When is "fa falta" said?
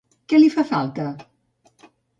0.55-1.07